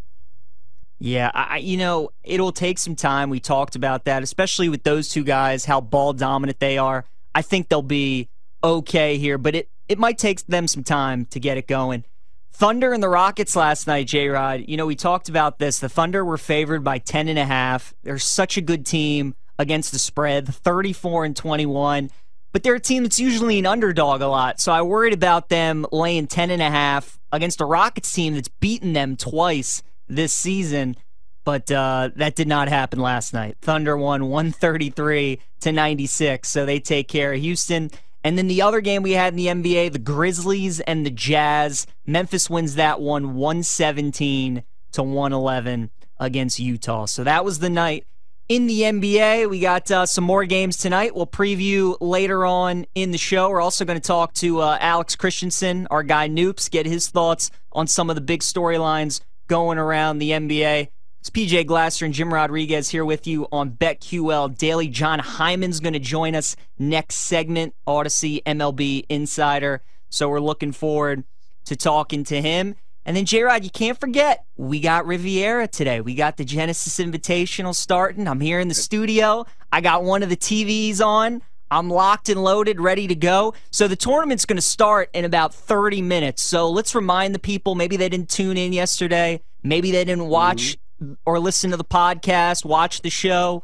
Yeah, 1.00 1.30
I, 1.34 1.58
you 1.58 1.78
know, 1.78 2.12
it'll 2.24 2.52
take 2.52 2.80
some 2.80 2.96
time. 2.96 3.30
We 3.30 3.40
talked 3.40 3.76
about 3.76 4.06
that, 4.06 4.24
especially 4.24 4.68
with 4.68 4.84
those 4.84 5.10
two 5.10 5.24
guys, 5.24 5.66
how 5.66 5.80
ball 5.80 6.14
dominant 6.14 6.60
they 6.60 6.78
are. 6.78 7.06
I 7.36 7.44
think 7.44 7.70
they'll 7.70 7.84
be 7.84 8.30
okay 8.64 9.18
here, 9.18 9.38
but 9.38 9.54
it, 9.54 9.70
it 9.88 10.00
might 10.00 10.18
take 10.18 10.46
them 10.48 10.68
some 10.68 10.84
time 10.84 11.26
to 11.26 11.40
get 11.40 11.58
it 11.58 11.68
going. 11.68 12.04
Thunder 12.52 12.92
and 12.92 13.04
the 13.04 13.10
Rockets 13.10 13.56
last 13.56 13.86
night, 13.86 14.08
J 14.08 14.30
Rod. 14.30 14.64
You 14.68 14.78
know, 14.78 14.88
we 14.88 14.96
talked 14.96 15.30
about 15.30 15.60
this. 15.60 15.78
The 15.78 15.90
Thunder 15.90 16.26
were 16.26 16.40
favored 16.40 16.84
by 16.84 16.98
10 16.98 17.28
and 17.28 17.38
a 17.38 17.46
half. 17.46 17.94
They're 18.02 18.18
such 18.18 18.58
a 18.58 18.62
good 18.62 18.84
team 18.84 19.36
against 19.60 19.92
the 19.92 20.00
spread, 20.00 20.48
34 20.48 21.26
and 21.26 21.36
21. 21.36 22.10
But 22.52 22.64
they're 22.64 22.74
a 22.74 22.80
team 22.80 23.04
that's 23.04 23.20
usually 23.20 23.60
an 23.60 23.68
underdog 23.68 24.22
a 24.22 24.28
lot. 24.28 24.60
So 24.60 24.72
I 24.72 24.82
worried 24.82 25.14
about 25.14 25.50
them 25.50 25.86
laying 25.92 26.26
10 26.26 26.50
and 26.50 26.62
a 26.62 26.72
half 26.72 27.20
against 27.32 27.62
a 27.62 27.66
Rockets 27.66 28.12
team 28.12 28.34
that's 28.34 28.48
beaten 28.48 28.94
them 28.94 29.16
twice 29.16 29.84
this 30.08 30.34
season. 30.34 30.96
But 31.44 31.72
uh, 31.72 32.10
that 32.18 32.36
did 32.36 32.48
not 32.48 32.68
happen 32.68 33.00
last 33.00 33.34
night. 33.34 33.56
Thunder 33.62 33.96
won 33.96 34.28
133 34.28 35.40
to 35.62 35.72
96. 35.72 36.50
So 36.50 36.66
they 36.66 36.80
take 36.80 37.08
care 37.08 37.34
of 37.34 37.40
Houston. 37.40 37.90
And 38.24 38.38
then 38.38 38.48
the 38.48 38.62
other 38.62 38.82
game 38.82 39.04
we 39.04 39.14
had 39.14 39.34
in 39.34 39.38
the 39.38 39.48
NBA, 39.48 39.94
the 39.94 40.00
Grizzlies 40.00 40.82
and 40.82 41.06
the 41.06 41.10
Jazz. 41.10 41.88
Memphis 42.06 42.50
wins 42.50 42.76
that 42.76 43.00
one 43.00 43.36
117 43.36 44.64
to 44.92 45.04
111 45.04 45.90
against 46.20 46.60
Utah. 46.60 47.06
So 47.06 47.24
that 47.24 47.46
was 47.46 47.60
the 47.60 47.70
night 47.70 48.06
in 48.50 48.68
the 48.68 48.82
NBA. 48.82 49.50
We 49.50 49.60
got 49.60 49.90
uh, 49.92 50.06
some 50.06 50.24
more 50.24 50.46
games 50.46 50.78
tonight. 50.78 51.16
We'll 51.16 51.28
preview 51.28 51.96
later 52.02 52.46
on 52.46 52.86
in 52.96 53.12
the 53.12 53.18
show. 53.18 53.50
We're 53.50 53.62
also 53.62 53.86
going 53.86 54.00
to 54.00 54.06
talk 54.06 54.34
to 54.36 54.62
uh, 54.62 54.78
Alex 54.82 55.16
Christensen, 55.16 55.88
our 55.90 56.04
guy 56.04 56.28
Noops, 56.28 56.70
get 56.70 56.86
his 56.86 57.08
thoughts 57.10 57.52
on 57.72 57.88
some 57.88 58.10
of 58.10 58.16
the 58.16 58.22
big 58.22 58.42
storylines 58.42 59.22
going 59.48 59.78
around 59.78 60.20
the 60.20 60.32
NBA. 60.32 60.90
It's 61.20 61.30
PJ 61.30 61.66
Glasser 61.66 62.06
and 62.06 62.14
Jim 62.14 62.34
Rodriguez 62.34 62.90
here 62.90 63.04
with 63.04 63.28
you 63.28 63.48
on 63.52 63.72
BetQL 63.72 64.58
Daily. 64.58 64.88
Jon 64.88 65.20
Heyman's 65.20 65.80
going 65.80 65.94
to 65.94 66.00
join 66.00 66.36
us 66.36 66.56
next 66.78 67.16
segment, 67.16 67.74
Audacy 67.88 68.44
MLB 68.44 69.06
Insider. 69.10 69.82
So 70.10 70.30
we're 70.30 70.40
looking 70.40 70.72
forward 70.72 71.24
to 71.66 71.76
talking 71.76 72.24
to 72.26 72.42
him. 72.42 72.76
And 73.06 73.16
then, 73.16 73.26
J 73.26 73.44
Rod, 73.44 73.64
you 73.64 73.70
can't 73.70 73.98
forget, 73.98 74.46
we 74.58 74.82
got 74.82 75.06
Riviera 75.06 75.68
today. 75.68 76.02
We 76.02 76.14
got 76.14 76.36
the 76.36 76.44
Genesis 76.44 76.98
Invitational 76.98 77.74
starting. 77.74 78.28
I'm 78.28 78.42
here 78.42 78.60
in 78.60 78.68
the 78.68 78.74
studio. 78.74 79.46
I 79.72 79.80
got 79.80 80.04
one 80.04 80.24
of 80.24 80.30
the 80.30 80.36
TVs 80.36 81.00
on. 81.00 81.42
I'm 81.70 81.90
locked 81.90 82.30
and 82.30 82.44
loaded, 82.44 82.80
ready 82.80 83.08
to 83.08 83.16
go. 83.16 83.54
So 83.72 83.88
the 83.88 83.96
tournament's 83.96 84.46
going 84.46 84.58
to 84.58 84.62
start 84.62 85.10
in 85.14 85.26
about 85.26 85.54
30 85.54 86.02
minutes. 86.02 86.44
So 86.44 86.70
let's 86.70 86.96
remind 86.96 87.36
the 87.36 87.40
people 87.40 87.76
maybe 87.76 87.98
they 87.98 88.10
didn't 88.10 88.30
tune 88.30 88.58
in 88.58 88.74
yesterday. 88.74 89.42
Maybe 89.64 89.92
they 89.92 90.06
didn't 90.06 90.28
watch 90.28 90.62
mm-hmm 90.62 90.82
or 91.26 91.40
listen 91.40 91.72
to 91.72 91.78
the 91.78 91.86
podcast, 91.86 92.66
watch 92.66 93.02
the 93.02 93.10
show, 93.10 93.64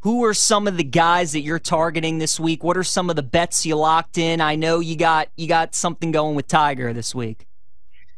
who 0.00 0.24
are 0.24 0.34
some 0.34 0.66
of 0.66 0.76
the 0.76 0.84
guys 0.84 1.32
that 1.32 1.40
you're 1.40 1.58
targeting 1.58 2.18
this 2.18 2.38
week? 2.38 2.64
What 2.64 2.76
are 2.76 2.82
some 2.82 3.08
of 3.08 3.16
the 3.16 3.22
bets 3.22 3.64
you 3.64 3.76
locked 3.76 4.18
in? 4.18 4.40
I 4.40 4.56
know 4.56 4.80
you 4.80 4.96
got 4.96 5.28
you 5.36 5.46
got 5.46 5.74
something 5.74 6.10
going 6.10 6.34
with 6.34 6.48
Tiger 6.48 6.92
this 6.92 7.14
week. 7.14 7.46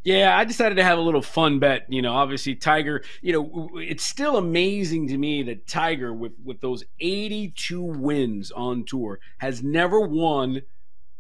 Yeah, 0.05 0.37
I 0.37 0.45
decided 0.45 0.75
to 0.77 0.85
have 0.85 0.99
a 0.99 1.03
little 1.03 1.23
fun 1.23 1.59
bet. 1.59 1.87
You 1.89 2.03
know, 2.03 2.13
obviously 2.13 2.55
Tiger. 2.55 3.03
You 3.23 3.33
know, 3.33 3.71
it's 3.77 4.05
still 4.05 4.37
amazing 4.37 5.09
to 5.09 5.19
me 5.19 5.43
that 5.45 5.67
Tiger, 5.67 6.13
with 6.13 6.33
with 6.45 6.61
those 6.61 6.85
82 7.01 7.83
wins 7.83 8.51
on 8.51 8.85
tour, 8.85 9.19
has 9.39 9.63
never 9.63 10.01
won 10.01 10.63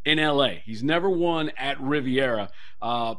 in 0.04 0.18
LA. 0.18 0.56
He's 0.64 0.82
never 0.82 1.08
won 1.08 1.50
at 1.56 1.80
Riviera. 1.80 2.50
Uh, 2.80 3.14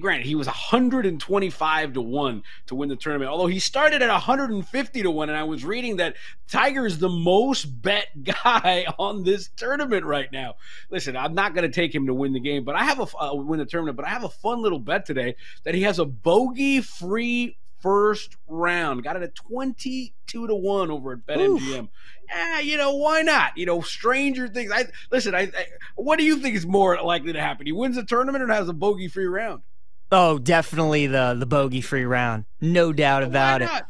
granted, 0.00 0.26
he 0.26 0.34
was 0.34 0.46
125 0.46 1.92
to 1.92 2.00
1 2.00 2.42
to 2.66 2.74
win 2.74 2.88
the 2.88 2.96
tournament, 2.96 3.30
although 3.30 3.46
he 3.46 3.58
started 3.58 4.02
at 4.02 4.08
150 4.08 5.02
to 5.02 5.10
1. 5.10 5.28
And 5.28 5.38
I 5.38 5.44
was 5.44 5.64
reading 5.64 5.96
that 5.96 6.16
Tiger 6.48 6.86
is 6.86 6.98
the 6.98 7.08
most 7.08 7.64
bet 7.64 8.08
guy 8.22 8.86
on 8.98 9.24
this 9.24 9.48
tournament 9.56 10.04
right 10.04 10.30
now. 10.32 10.54
Listen, 10.90 11.16
I'm 11.16 11.34
not 11.34 11.54
going 11.54 11.70
to 11.70 11.74
take 11.74 11.94
him 11.94 12.06
to 12.06 12.14
win 12.14 12.32
the 12.32 12.40
game, 12.40 12.64
but 12.64 12.74
I 12.74 12.84
have 12.84 13.00
a 13.00 13.18
uh, 13.18 13.34
win 13.34 13.58
the 13.58 13.66
tournament, 13.66 13.96
but 13.96 14.06
I 14.06 14.10
have 14.10 14.24
a 14.24 14.28
fun 14.28 14.62
little 14.62 14.78
bet 14.78 15.06
today 15.06 15.36
that 15.64 15.74
he 15.74 15.82
has 15.82 15.98
a 15.98 16.04
bogey 16.04 16.80
free 16.80 17.56
first 17.86 18.36
round. 18.48 19.04
Got 19.04 19.14
it 19.14 19.22
at 19.22 19.36
22 19.36 20.46
to 20.48 20.54
1 20.54 20.90
over 20.90 21.12
at 21.12 21.24
BetMGM. 21.24 21.88
Yeah, 22.28 22.58
you 22.58 22.76
know, 22.76 22.96
why 22.96 23.22
not? 23.22 23.56
You 23.56 23.64
know, 23.64 23.80
stranger 23.80 24.48
things. 24.48 24.72
I 24.74 24.86
listen, 25.12 25.36
I, 25.36 25.42
I, 25.42 25.66
what 25.94 26.18
do 26.18 26.24
you 26.24 26.38
think 26.40 26.56
is 26.56 26.66
more 26.66 27.00
likely 27.00 27.32
to 27.32 27.40
happen? 27.40 27.64
He 27.64 27.70
wins 27.70 27.94
the 27.94 28.02
tournament 28.02 28.42
or 28.42 28.48
has 28.48 28.68
a 28.68 28.72
bogey 28.72 29.06
free 29.06 29.26
round? 29.26 29.62
Oh, 30.10 30.38
definitely 30.40 31.06
the 31.06 31.36
the 31.38 31.46
bogey 31.46 31.80
free 31.80 32.04
round. 32.04 32.44
No 32.60 32.92
doubt 32.92 33.22
about 33.22 33.60
Why 33.60 33.78
it. 33.78 33.84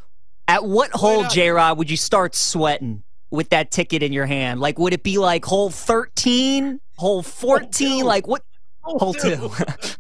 At 0.47 0.65
what 0.65 0.91
hole. 0.93 1.25
J 1.25 1.49
Rod, 1.49 1.79
would 1.79 1.91
you 1.91 1.97
start 1.97 2.35
sweating 2.35 3.03
with 3.31 3.49
that 3.49 3.71
ticket 3.71 4.03
in 4.03 4.13
your 4.13 4.27
hand? 4.27 4.61
Like, 4.61 4.79
would 4.79 4.93
it 4.93 5.05
be 5.05 5.17
like 5.17 5.47
hole 5.47 5.71
13, 5.71 6.81
hole 6.97 7.23
14? 7.23 7.71
two. 7.71 8.05
Like, 8.05 8.27
what? 8.29 8.43
Hole 8.83 9.15
two. 9.15 9.51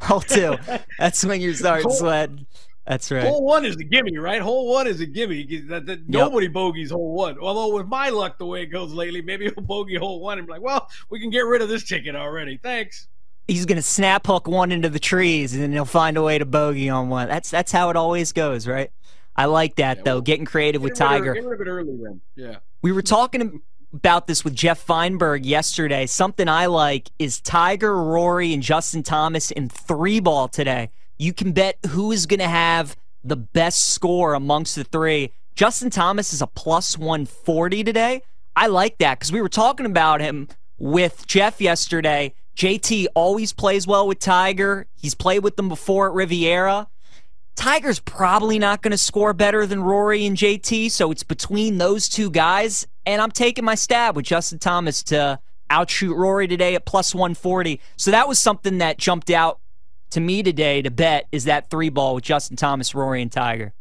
hole 0.02 0.20
two. 0.20 0.58
That's 0.98 1.24
when 1.24 1.40
you 1.40 1.54
start 1.54 1.82
Hole- 1.82 1.92
sweating. 1.92 2.46
That's 2.87 3.11
right. 3.11 3.25
Hole 3.25 3.43
one 3.45 3.64
is 3.64 3.75
a 3.76 3.85
gimme, 3.85 4.16
right? 4.16 4.40
Hole 4.40 4.71
one 4.73 4.87
is 4.87 5.00
a 5.00 5.07
gimme. 5.07 5.45
That, 5.69 5.87
that 5.87 6.09
Nobody 6.09 6.47
bogeys 6.47 6.90
hole 6.90 7.14
one. 7.14 7.37
Although 7.38 7.75
with 7.75 7.88
my 7.88 8.11
luck, 8.11 8.38
the 8.38 8.47
way 8.47 8.62
it 8.62 8.66
goes 8.66 8.93
lately, 8.93 9.23
maybe 9.23 9.47
he'll 9.47 9.64
bogey 9.64 9.97
hole 9.97 10.21
one 10.21 10.38
and 10.38 10.47
be 10.47 10.52
like, 10.52 10.62
"Well, 10.62 10.88
we 11.11 11.19
can 11.19 11.31
get 11.31 11.40
rid 11.40 11.62
of 11.62 11.69
this 11.69 11.83
ticket 11.83 12.14
already. 12.14 12.59
Thanks." 12.62 13.09
He's 13.49 13.64
going 13.66 13.76
to 13.76 13.83
snap 13.83 14.26
hook 14.26 14.49
one 14.49 14.73
into 14.73 14.88
the 14.88 14.99
trees 14.99 15.55
and 15.55 15.62
then 15.62 15.73
he'll 15.73 15.85
find 15.85 16.16
a 16.16 16.23
way 16.23 16.37
to 16.37 16.45
bogey 16.45 16.88
on 16.88 17.09
one. 17.09 17.28
That's 17.28 17.50
that's 17.50 17.71
how 17.73 17.90
it 17.90 17.97
always 17.97 18.33
goes, 18.33 18.66
right? 18.66 18.90
I 19.37 19.45
like 19.45 19.76
that, 19.76 19.99
Yeah, 19.99 20.02
though, 20.05 20.14
well, 20.14 20.21
getting 20.23 20.45
creative 20.47 20.81
with 20.83 20.95
Get 20.99 21.05
rid 21.05 21.12
of- 21.12 21.19
Tiger. 21.21 21.35
Get 21.35 21.45
rid 21.45 21.61
of 21.61 21.66
it 21.66 21.71
early 21.71 21.97
then. 22.02 22.21
Yeah. 22.35 22.57
We 22.83 22.90
were 22.93 23.02
talking 23.02 23.61
about 23.93 24.26
this 24.26 24.45
with 24.45 24.55
Jeff 24.55 24.78
Feinberg 24.78 25.45
yesterday. 25.45 26.07
Something 26.07 26.49
I 26.49 26.66
like 26.66 27.11
is 27.19 27.40
Tiger, 27.40 27.97
Rory, 27.97 28.52
and 28.52 28.62
Justin 28.62 29.02
Thomas 29.02 29.50
in 29.50 29.69
three 29.69 30.21
ball 30.21 30.49
today. 30.49 30.90
You 31.19 31.33
can 31.33 31.52
bet 31.52 31.78
who 31.88 32.12
is 32.12 32.26
going 32.26 32.40
to 32.40 32.49
have 32.49 32.97
the 33.25 33.37
best 33.37 33.88
score 33.88 34.35
amongst 34.35 34.76
the 34.76 34.85
three. 34.85 35.33
Justin 35.55 35.90
Thomas 35.90 36.33
is 36.33 36.43
a 36.43 36.47
plus 36.47 36.99
140 36.99 37.83
today. 37.83 38.23
I 38.55 38.66
like 38.66 38.99
that 38.99 39.19
because 39.19 39.33
we 39.33 39.40
were 39.40 39.49
talking 39.49 39.87
about 39.87 40.21
him 40.21 40.49
with 40.78 41.26
Jeff 41.26 41.61
yesterday. 41.61 42.35
JT 42.57 43.07
always 43.14 43.52
plays 43.52 43.87
well 43.87 44.07
with 44.07 44.19
Tiger. 44.19 44.87
He's 44.95 45.14
played 45.14 45.40
with 45.40 45.57
them 45.57 45.69
before 45.69 46.09
at 46.09 46.14
Riviera. 46.14 46.88
Tiger's 47.56 47.98
probably 48.00 48.58
not 48.58 48.82
going 48.82 48.92
to 48.92 48.98
score 48.98 49.32
better 49.32 49.66
than 49.66 49.82
Rory 49.82 50.26
and 50.26 50.36
JT, 50.36 50.90
so 50.90 51.10
it's 51.10 51.22
between 51.22 51.78
those 51.78 52.08
two 52.08 52.30
guys. 52.30 52.86
And 53.06 53.20
I'm 53.20 53.30
taking 53.30 53.64
my 53.64 53.75
stab 53.75 54.14
with 54.14 54.26
Justin 54.26 54.58
Thomas 54.58 55.02
to 55.04 55.40
outshoot 55.70 56.16
Rory 56.16 56.46
today 56.46 56.75
at 56.75 56.84
plus 56.84 57.14
140. 57.14 57.80
So 57.96 58.10
that 58.10 58.28
was 58.28 58.38
something 58.38 58.78
that 58.78 58.98
jumped 58.98 59.30
out 59.30 59.60
to 60.10 60.20
me 60.20 60.42
today 60.42 60.82
to 60.82 60.90
bet 60.90 61.26
is 61.32 61.44
that 61.44 61.70
three 61.70 61.88
ball 61.88 62.14
with 62.14 62.25
Justin 62.25 62.56
Thomas, 62.56 62.94
Rory, 62.94 63.22
and 63.22 63.32
Tiger. 63.32 63.72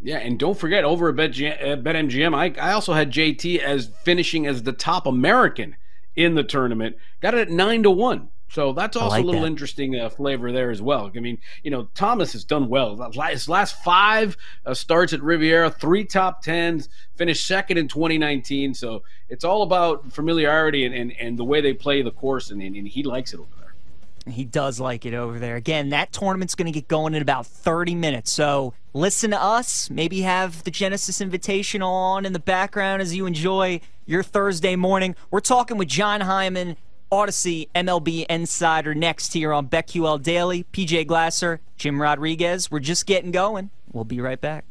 Yeah, 0.00 0.18
and 0.18 0.38
don't 0.38 0.58
forget 0.58 0.84
over 0.84 1.08
at 1.08 1.16
Bet, 1.16 1.30
uh, 1.30 1.76
BetMGM, 1.76 2.34
I, 2.34 2.60
I 2.60 2.72
also 2.72 2.92
had 2.92 3.12
JT 3.12 3.58
as 3.60 3.90
finishing 4.02 4.46
as 4.46 4.64
the 4.64 4.72
top 4.72 5.06
American 5.06 5.76
in 6.16 6.34
the 6.34 6.42
tournament. 6.42 6.96
Got 7.20 7.34
it 7.34 7.40
at 7.40 7.50
nine 7.50 7.84
to 7.84 7.90
one. 7.90 8.28
So 8.52 8.74
that's 8.74 8.96
also 8.98 9.08
like 9.08 9.22
a 9.22 9.26
little 9.26 9.40
that. 9.40 9.46
interesting 9.46 9.98
uh, 9.98 10.10
flavor 10.10 10.52
there 10.52 10.70
as 10.70 10.82
well. 10.82 11.10
I 11.16 11.20
mean, 11.20 11.38
you 11.62 11.70
know, 11.70 11.88
Thomas 11.94 12.34
has 12.34 12.44
done 12.44 12.68
well. 12.68 13.10
His 13.30 13.48
last 13.48 13.82
five 13.82 14.36
uh, 14.66 14.74
starts 14.74 15.14
at 15.14 15.22
Riviera, 15.22 15.70
three 15.70 16.04
top 16.04 16.42
tens, 16.42 16.90
finished 17.16 17.46
second 17.46 17.78
in 17.78 17.88
2019. 17.88 18.74
So 18.74 19.04
it's 19.30 19.42
all 19.42 19.62
about 19.62 20.12
familiarity 20.12 20.84
and, 20.84 20.94
and, 20.94 21.12
and 21.18 21.38
the 21.38 21.44
way 21.44 21.62
they 21.62 21.72
play 21.72 22.02
the 22.02 22.10
course, 22.10 22.50
and, 22.50 22.60
and 22.60 22.86
he 22.86 23.02
likes 23.02 23.32
it 23.32 23.40
over 23.40 23.48
there. 23.58 24.34
He 24.34 24.44
does 24.44 24.78
like 24.78 25.06
it 25.06 25.14
over 25.14 25.38
there. 25.38 25.56
Again, 25.56 25.88
that 25.88 26.12
tournament's 26.12 26.54
going 26.54 26.70
to 26.70 26.78
get 26.78 26.88
going 26.88 27.14
in 27.14 27.22
about 27.22 27.46
30 27.46 27.94
minutes. 27.94 28.30
So 28.30 28.74
listen 28.92 29.30
to 29.30 29.42
us. 29.42 29.88
Maybe 29.88 30.20
have 30.20 30.62
the 30.64 30.70
Genesis 30.70 31.20
Invitational 31.20 31.88
on 31.88 32.26
in 32.26 32.34
the 32.34 32.38
background 32.38 33.00
as 33.00 33.16
you 33.16 33.24
enjoy 33.24 33.80
your 34.04 34.22
Thursday 34.22 34.76
morning. 34.76 35.16
We're 35.30 35.40
talking 35.40 35.78
with 35.78 35.88
Jon 35.88 36.20
Heyman, 36.20 36.76
Audacy 37.12 37.68
MLB 37.74 38.24
Insider, 38.30 38.94
next 38.94 39.34
here 39.34 39.52
on 39.52 39.68
BetQL 39.68 40.22
Daily. 40.22 40.64
PJ 40.72 41.06
Glasser, 41.06 41.60
Jim 41.76 42.00
Rodriguez. 42.00 42.70
We're 42.70 42.80
just 42.80 43.04
getting 43.04 43.30
going. 43.30 43.68
We'll 43.92 44.04
be 44.04 44.22
right 44.22 44.40
back. 44.40 44.64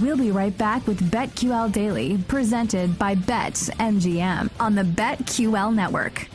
We'll 0.00 0.16
be 0.16 0.30
right 0.30 0.56
back 0.56 0.86
with 0.86 1.10
BetQL 1.10 1.70
Daily, 1.70 2.16
presented 2.26 2.98
by 2.98 3.14
BetMGM 3.14 4.48
on 4.58 4.74
the 4.74 4.82
BetQL 4.84 5.74
network. 5.74 6.28